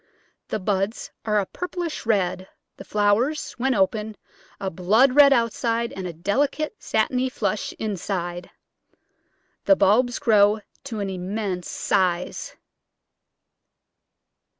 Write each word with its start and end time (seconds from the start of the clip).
The 0.47 0.57
buds 0.57 1.11
are 1.25 1.39
a 1.39 1.45
purplish 1.45 2.07
red, 2.07 2.47
the 2.75 2.83
flowers, 2.83 3.51
when 3.59 3.75
open, 3.75 4.17
a 4.59 4.71
blood 4.71 5.13
red 5.13 5.31
outside 5.31 5.93
and 5.93 6.07
a 6.07 6.11
delicate, 6.13 6.73
satiny 6.79 7.29
flush 7.29 7.71
inside. 7.73 8.49
The 9.65 9.75
bulbs 9.75 10.17
grow 10.17 10.61
to 10.85 11.01
an 11.01 11.09
immense 11.11 11.69
size. 11.69 12.55